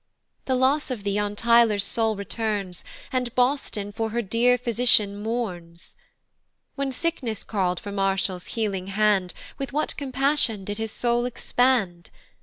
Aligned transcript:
The 0.45 0.55
loss 0.55 0.89
of 0.89 1.03
thee 1.03 1.19
on 1.19 1.35
Tyler's 1.35 1.83
soul 1.83 2.15
returns, 2.15 2.83
And 3.11 3.35
Boston 3.35 3.91
for 3.91 4.09
her 4.09 4.23
dear 4.23 4.57
physician 4.57 5.21
mourns. 5.21 5.95
When 6.73 6.91
sickness 6.91 7.43
call'd 7.43 7.79
for 7.79 7.91
Marshall's 7.91 8.47
healing 8.57 8.87
hand, 8.87 9.35
With 9.59 9.73
what 9.73 9.95
compassion 9.97 10.65
did 10.65 10.79
his 10.79 10.91
soul 10.91 11.25
expand? 11.25 12.09